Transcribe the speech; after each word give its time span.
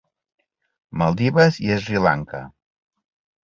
Maldives 1.03 1.61
i 1.67 1.71
Sri 1.85 2.03
Lanka. 2.09 2.43